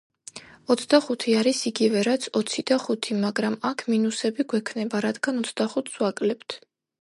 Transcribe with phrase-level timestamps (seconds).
[0.75, 6.59] ოცდახუთი არის იგივე რაც ოცი და ხუთი, მაგრამ აქ მინუსები გვექნება რადგან ოცდახუთს ვაკლებთ.